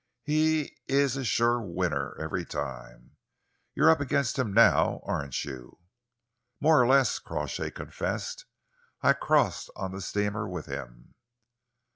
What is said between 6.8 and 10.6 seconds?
or less," Crawshay confessed. "I crossed on the steamer